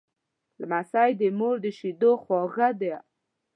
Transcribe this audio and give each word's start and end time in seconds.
لمسی 0.59 1.11
د 1.19 1.21
مور 1.37 1.55
د 1.63 1.67
شیدو 1.77 2.11
خواږه 2.23 2.69
دی. 2.79 2.93